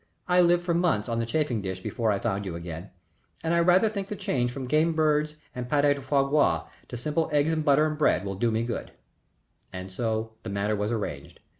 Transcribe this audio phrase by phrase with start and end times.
[0.27, 2.89] "I lived for months on the chafing dish before I found you again.
[3.43, 6.97] And I rather think the change from game birds and pâté de foie gras to
[6.97, 8.93] simple eggs and bread and butter will do me good."
[9.71, 11.39] And so the matter was arranged.